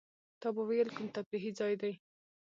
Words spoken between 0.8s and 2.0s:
کوم تفریحي ځای دی.